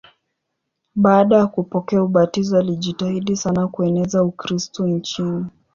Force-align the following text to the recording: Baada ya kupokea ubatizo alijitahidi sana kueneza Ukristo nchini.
Baada 0.95 1.37
ya 1.37 1.47
kupokea 1.47 2.03
ubatizo 2.03 2.57
alijitahidi 2.59 3.35
sana 3.37 3.67
kueneza 3.67 4.23
Ukristo 4.23 4.87
nchini. 4.87 5.45